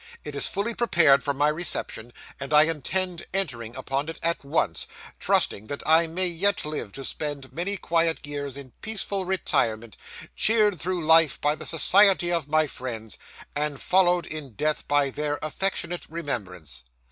[0.23, 4.87] It is fully prepared for my reception, and I intend entering upon it at once,
[5.19, 9.97] trusting that I may yet live to spend many quiet years in peaceful retirement,
[10.35, 13.19] cheered through life by the society of my friends,
[13.55, 16.81] and followed in death by their affectionate remembrance.